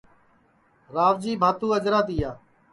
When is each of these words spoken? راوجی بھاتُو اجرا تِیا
راوجی 0.95 1.33
بھاتُو 1.41 1.67
اجرا 1.77 1.99
تِیا 2.07 2.31